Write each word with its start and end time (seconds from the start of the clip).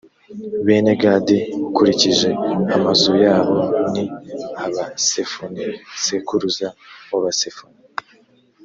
bene 0.65 0.93
gadi, 1.01 1.37
ukurikije 1.67 2.29
amazu 2.75 3.11
yabo 3.25 3.57
ni 3.93 4.03
aba: 4.65 4.83
sefoni 5.07 5.63
sekuruza 6.05 6.67
w’abasefoni. 7.11 7.77